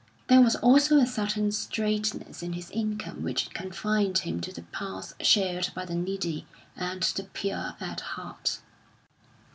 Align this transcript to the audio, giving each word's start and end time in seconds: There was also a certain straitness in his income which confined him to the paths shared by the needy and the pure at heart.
There 0.29 0.41
was 0.41 0.55
also 0.55 0.97
a 0.97 1.05
certain 1.05 1.51
straitness 1.51 2.41
in 2.41 2.53
his 2.53 2.71
income 2.71 3.21
which 3.21 3.51
confined 3.51 4.17
him 4.17 4.41
to 4.41 4.51
the 4.51 4.63
paths 4.63 5.13
shared 5.19 5.69
by 5.75 5.85
the 5.85 5.93
needy 5.93 6.47
and 6.75 7.03
the 7.03 7.25
pure 7.25 7.75
at 7.79 7.99
heart. 8.01 8.61